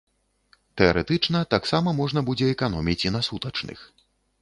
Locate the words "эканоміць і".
2.57-3.15